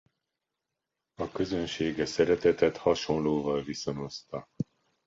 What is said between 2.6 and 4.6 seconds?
hasonlóval viszonozta.